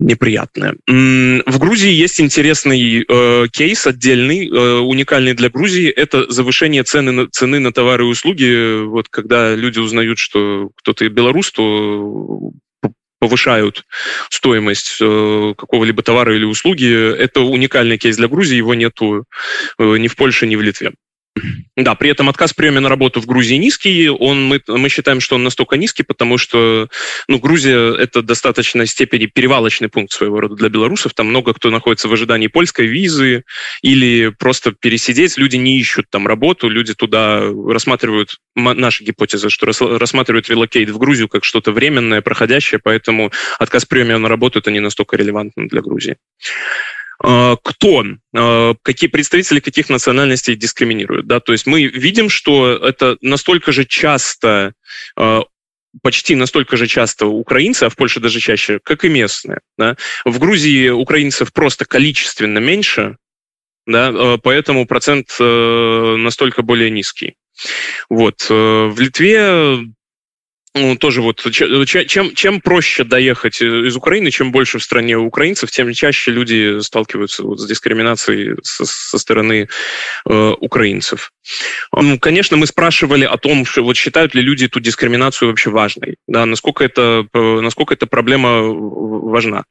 неприятное. 0.00 0.74
В 0.86 1.58
Грузии 1.58 1.92
есть 1.92 2.20
интересный 2.20 3.04
э, 3.06 3.46
кейс 3.52 3.86
отдельный, 3.86 4.48
э, 4.48 4.78
уникальный 4.78 5.34
для 5.34 5.50
Грузии. 5.50 5.88
Это 5.88 6.30
завышение 6.30 6.82
цены 6.82 7.12
на, 7.12 7.28
цены 7.28 7.60
на 7.60 7.72
товары 7.72 8.04
и 8.04 8.08
услуги. 8.08 8.84
Вот 8.84 9.08
когда 9.08 9.54
люди 9.54 9.78
узнают, 9.78 10.18
что 10.18 10.70
кто-то 10.76 11.08
белорус, 11.08 11.52
то 11.52 12.52
повышают 13.20 13.84
стоимость 14.30 14.96
э, 15.00 15.54
какого-либо 15.56 16.02
товара 16.02 16.34
или 16.34 16.44
услуги. 16.44 17.14
Это 17.16 17.42
уникальный 17.42 17.98
кейс 17.98 18.16
для 18.16 18.28
Грузии, 18.28 18.56
его 18.56 18.74
нету 18.74 19.24
э, 19.78 19.96
ни 19.98 20.08
в 20.08 20.16
Польше, 20.16 20.46
ни 20.46 20.56
в 20.56 20.62
Литве. 20.62 20.92
Да, 21.76 21.94
при 21.94 22.10
этом 22.10 22.28
отказ 22.28 22.52
приеме 22.52 22.80
на 22.80 22.88
работу 22.88 23.20
в 23.20 23.26
Грузии 23.26 23.54
низкий. 23.54 24.08
Он, 24.08 24.44
мы, 24.44 24.60
мы 24.66 24.88
считаем, 24.88 25.20
что 25.20 25.36
он 25.36 25.44
настолько 25.44 25.76
низкий, 25.76 26.02
потому 26.02 26.38
что 26.38 26.88
ну, 27.28 27.38
Грузия– 27.38 27.94
это 27.98 28.22
достаточно 28.22 28.84
степени 28.86 29.26
перевалочный 29.26 29.88
пункт 29.88 30.12
своего 30.12 30.40
рода 30.40 30.56
для 30.56 30.68
белорусов. 30.68 31.14
Там 31.14 31.28
много 31.28 31.54
кто 31.54 31.70
находится 31.70 32.08
в 32.08 32.12
ожидании 32.12 32.48
польской 32.48 32.86
визы 32.86 33.44
или 33.80 34.28
просто 34.36 34.72
пересидеть. 34.72 35.38
Люди 35.38 35.56
не 35.56 35.78
ищут 35.78 36.06
там 36.10 36.26
работу, 36.26 36.68
люди 36.68 36.94
туда 36.94 37.44
рассматривают, 37.68 38.36
наша 38.56 39.04
гипотеза, 39.04 39.50
что 39.50 39.66
рассматривают 39.66 40.50
релокейт 40.50 40.90
в 40.90 40.98
Грузию 40.98 41.28
как 41.28 41.44
что-то 41.44 41.70
временное, 41.72 42.22
проходящее, 42.22 42.80
поэтому 42.82 43.30
отказ 43.58 43.86
приеме 43.86 44.18
на 44.18 44.28
работу– 44.28 44.58
это 44.60 44.70
не 44.70 44.80
настолько 44.80 45.16
релевантно 45.16 45.68
для 45.68 45.80
Грузии. 45.80 46.16
А, 47.22 47.56
кто, 47.62 48.04
а, 48.34 48.74
какие 48.82 49.10
представители 49.10 49.60
каких 49.60 49.90
национальностей 49.90 50.56
дискриминируют. 50.56 51.26
Да? 51.26 51.40
То 51.40 51.52
есть 51.52 51.66
мы 51.66 51.84
видим, 51.84 52.30
что 52.30 52.72
это 52.72 53.18
настолько 53.20 53.72
же 53.72 53.84
часто 53.84 54.72
а, 55.16 55.42
почти 56.02 56.34
настолько 56.34 56.76
же 56.76 56.86
часто 56.86 57.26
украинцы, 57.26 57.84
а 57.84 57.88
в 57.90 57.96
Польше 57.96 58.20
даже 58.20 58.40
чаще, 58.40 58.80
как 58.82 59.04
и 59.04 59.08
местные. 59.08 59.60
Да? 59.76 59.96
В 60.24 60.38
Грузии 60.38 60.88
украинцев 60.88 61.52
просто 61.52 61.84
количественно 61.84 62.58
меньше, 62.58 63.16
да, 63.86 64.38
поэтому 64.42 64.86
процент 64.86 65.34
настолько 65.40 66.62
более 66.62 66.90
низкий. 66.90 67.34
Вот. 68.08 68.48
В 68.48 68.94
Литве 69.00 69.80
ну, 70.74 70.96
тоже 70.96 71.20
вот 71.20 71.44
чем, 71.50 72.34
чем 72.34 72.60
проще 72.60 73.02
доехать 73.02 73.60
из 73.60 73.96
Украины, 73.96 74.30
чем 74.30 74.52
больше 74.52 74.78
в 74.78 74.82
стране 74.82 75.16
украинцев, 75.16 75.70
тем 75.70 75.92
чаще 75.92 76.30
люди 76.30 76.80
сталкиваются 76.80 77.42
вот 77.42 77.60
с 77.60 77.66
дискриминацией 77.66 78.56
со, 78.62 78.84
со 78.84 79.18
стороны 79.18 79.68
э, 80.28 80.54
украинцев. 80.60 81.32
Конечно, 82.20 82.56
мы 82.56 82.66
спрашивали 82.66 83.24
о 83.24 83.36
том, 83.36 83.64
что 83.64 83.82
вот 83.82 83.96
считают 83.96 84.34
ли 84.34 84.42
люди 84.42 84.64
эту 84.64 84.80
дискриминацию 84.80 85.48
вообще 85.48 85.70
важной, 85.70 86.16
да, 86.26 86.46
насколько 86.46 86.84
это, 86.84 87.26
насколько 87.34 87.94
эта 87.94 88.06
проблема 88.06 88.62
важна. 89.30 89.64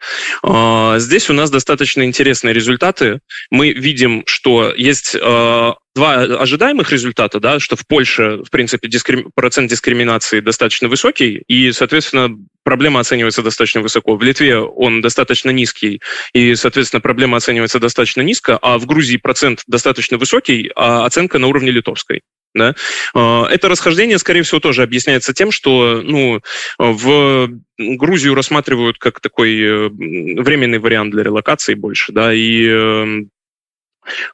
Э, 0.43 0.95
здесь 0.98 1.29
у 1.29 1.33
нас 1.33 1.51
достаточно 1.51 2.03
интересные 2.03 2.53
результаты. 2.53 3.19
Мы 3.51 3.71
видим, 3.71 4.24
что 4.25 4.74
есть 4.75 5.15
э, 5.15 5.74
два 5.95 6.13
ожидаемых 6.13 6.91
результата, 6.91 7.39
да, 7.39 7.59
что 7.59 7.75
в 7.75 7.86
Польше, 7.86 8.41
в 8.43 8.50
принципе, 8.50 8.88
дискрим... 8.88 9.31
процент 9.36 9.69
дискриминации 9.69 10.39
достаточно 10.39 10.88
высокий, 10.88 11.43
и, 11.48 11.71
соответственно, 11.71 12.38
проблема 12.69 12.99
оценивается 12.99 13.41
достаточно 13.41 13.81
высоко. 13.81 14.15
В 14.15 14.21
Литве 14.21 14.59
он 14.59 15.01
достаточно 15.01 15.49
низкий, 15.49 16.01
и, 16.33 16.53
соответственно, 16.53 17.01
проблема 17.01 17.38
оценивается 17.38 17.79
достаточно 17.79 18.21
низко, 18.21 18.59
а 18.61 18.77
в 18.77 18.85
Грузии 18.85 19.17
процент 19.17 19.63
достаточно 19.65 20.19
высокий, 20.19 20.69
а 20.75 21.03
оценка 21.07 21.39
на 21.39 21.47
уровне 21.47 21.71
литовской. 21.71 22.21
Да? 22.53 22.75
А, 23.15 23.47
это 23.49 23.69
расхождение, 23.69 24.19
скорее 24.19 24.43
всего, 24.43 24.59
тоже 24.59 24.83
объясняется 24.83 25.33
тем, 25.33 25.49
что 25.49 26.03
ну, 26.03 26.41
в 26.77 27.49
Грузию 27.79 28.35
рассматривают 28.35 28.99
как 28.99 29.19
такой 29.19 29.59
э, 29.59 29.89
временный 29.89 30.77
вариант 30.77 31.09
для 31.09 31.23
релокации 31.23 31.73
больше, 31.73 32.11
да, 32.11 32.31
и 32.31 32.67
эм, 32.67 33.29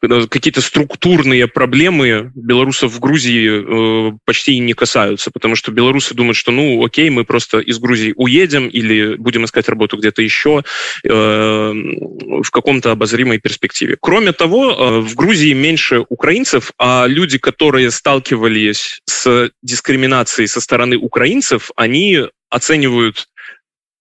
какие-то 0.01 0.61
структурные 0.61 1.47
проблемы 1.47 2.31
белорусов 2.35 2.91
в 2.93 2.99
Грузии 2.99 4.11
э, 4.11 4.17
почти 4.25 4.57
не 4.59 4.73
касаются, 4.73 5.31
потому 5.31 5.55
что 5.55 5.71
белорусы 5.71 6.13
думают, 6.13 6.37
что 6.37 6.51
ну 6.51 6.83
окей, 6.83 7.09
мы 7.09 7.23
просто 7.23 7.59
из 7.59 7.79
Грузии 7.79 8.13
уедем 8.15 8.67
или 8.67 9.15
будем 9.15 9.45
искать 9.45 9.69
работу 9.69 9.97
где-то 9.97 10.21
еще 10.21 10.63
э, 11.03 11.09
в 11.11 12.51
каком-то 12.51 12.91
обозримой 12.91 13.39
перспективе. 13.39 13.97
Кроме 13.99 14.31
того, 14.31 14.71
э, 14.71 14.99
в 14.99 15.15
Грузии 15.15 15.53
меньше 15.53 16.05
украинцев, 16.09 16.71
а 16.77 17.05
люди, 17.07 17.37
которые 17.37 17.91
сталкивались 17.91 19.01
с 19.05 19.51
дискриминацией 19.61 20.47
со 20.47 20.61
стороны 20.61 20.97
украинцев, 20.97 21.71
они 21.75 22.25
оценивают 22.49 23.27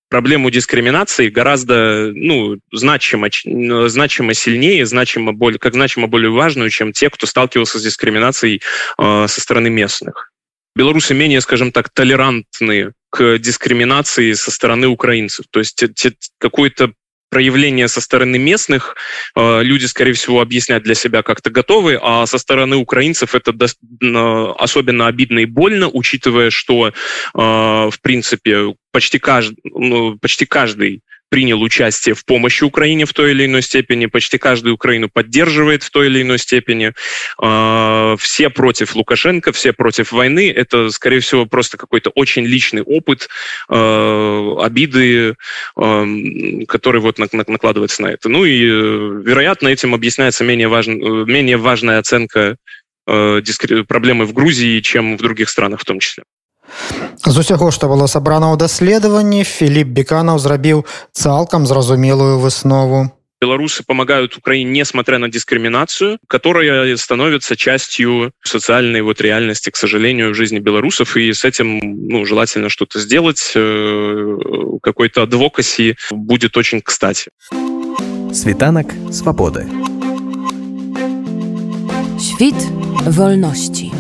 проблему 0.09 0.51
дискриминации 0.51 1.29
гораздо 1.29 2.11
ну, 2.15 2.59
значимо, 2.73 3.29
значимо 3.89 4.35
сильнее, 4.35 4.87
значимо 4.87 5.33
более, 5.33 5.59
как 5.59 5.75
значимо 5.75 6.07
более 6.07 6.31
важную, 6.31 6.71
чем 6.71 6.93
те, 6.93 7.11
кто 7.11 7.27
сталкивался 7.27 7.79
с 7.79 7.83
дискриминацией 7.83 8.63
э, 8.99 9.27
со 9.29 9.41
стороны 9.41 9.71
местных. 9.71 10.31
Белорусы 10.77 11.15
менее, 11.15 11.41
скажем 11.41 11.71
так, 11.71 11.89
толерантны 11.89 12.93
к 13.11 13.39
дискриминации 13.39 14.33
со 14.33 14.51
стороны 14.51 14.89
украинцев. 14.89 15.47
То 15.51 15.61
есть 15.61 15.85
какой-то 16.39 16.93
проявления 17.35 17.89
со 17.89 18.01
стороны 18.01 18.39
местных 18.39 18.95
э, 19.35 19.63
люди, 19.65 19.87
скорее 19.87 20.13
всего, 20.13 20.41
объяснять 20.41 20.85
для 20.85 20.95
себя 20.95 21.25
как-то 21.25 21.51
готовы, 21.51 21.99
а 22.01 22.27
со 22.27 22.39
стороны 22.39 22.77
украинцев 22.77 23.35
это 23.35 23.53
особенно 24.57 25.09
обидно 25.09 25.41
и 25.41 25.47
больно, 25.47 25.89
учитывая, 25.89 26.51
что, 26.51 26.87
э, 26.87 26.93
в 27.35 27.97
принципе, 28.01 28.77
почти 28.93 29.19
каждый, 29.19 29.57
ну, 29.65 30.17
почти 30.21 30.47
каждый 30.47 31.01
принял 31.29 31.61
участие 31.63 32.15
в 32.15 32.25
помощи 32.25 32.65
Украине 32.65 33.07
в 33.07 33.13
той 33.13 33.33
или 33.33 33.47
иной 33.47 33.63
степени, 33.63 34.07
почти 34.07 34.39
каждый 34.39 34.73
Украину 34.73 35.09
поддерживает 35.13 35.83
в 35.83 35.91
той 35.91 36.07
или 36.07 36.23
иной 36.23 36.39
степени. 36.39 36.93
А, 37.39 38.15
все 38.19 38.51
против 38.51 38.95
Лукашенко, 38.95 39.53
все 39.53 39.73
против 39.73 40.13
войны. 40.13 40.51
Это, 40.51 40.91
скорее 40.91 41.21
всего, 41.21 41.47
просто 41.47 41.77
какой-то 41.77 42.11
очень 42.11 42.45
личный 42.45 42.83
опыт, 42.83 43.29
а, 43.69 44.57
обиды, 44.61 45.35
а, 45.77 46.07
который 46.69 47.01
вот 47.01 47.19
накладывается 47.19 48.03
на 48.03 48.09
это. 48.09 48.29
Ну 48.29 48.45
и, 48.45 48.61
вероятно, 48.61 49.69
этим 49.69 49.95
объясняется 49.95 50.45
менее, 50.45 50.69
важ... 50.69 50.87
менее 50.87 51.57
важная 51.57 51.99
оценка 51.99 52.57
проблемы 53.07 54.25
в 54.25 54.33
Грузии, 54.33 54.81
чем 54.81 55.19
в 55.19 55.21
других 55.21 55.51
странах 55.51 55.81
в 55.81 55.85
том 55.85 56.01
числе 56.01 56.25
З 57.26 57.40
усяго, 57.40 57.72
што 57.72 57.90
было 57.92 58.08
сабрана 58.08 58.54
ў 58.54 58.58
даследаванні, 58.58 59.44
Філіп 59.44 59.88
Беканаў 59.92 60.40
зрабіў 60.40 60.86
цалкам 61.12 61.66
зразумелую 61.66 62.40
выснову. 62.40 63.10
Белорусы 63.42 63.84
помогают 63.88 64.36
Украине, 64.36 64.70
несмотря 64.70 65.18
на 65.18 65.30
дискриминацию, 65.30 66.20
которая 66.28 66.98
становится 66.98 67.56
частью 67.56 68.34
социальной 68.44 69.02
вот 69.02 69.22
реальности, 69.22 69.70
к 69.70 69.78
сожалению, 69.78 70.32
в 70.32 70.36
жизни 70.36 70.60
белорусов. 70.60 71.16
И 71.16 71.32
с 71.32 71.46
этим 71.46 71.80
ну, 71.80 72.26
желательно 72.26 72.68
что-то 72.68 73.00
сделать. 73.00 73.54
Э, 73.56 74.38
какой-то 74.84 75.24
адвокаси 75.24 75.96
будет 76.12 76.58
очень 76.58 76.82
кстати. 76.82 77.32
Світанак 78.34 78.94
свободы. 79.12 79.68
Świt 82.20 82.60
wolności. 83.08 83.92